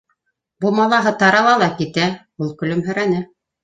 [0.65, 2.11] Бумалаһы тарала ла китә,-
[2.43, 3.27] ул көлөмһөрәне.